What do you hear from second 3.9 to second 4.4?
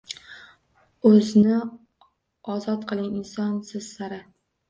sara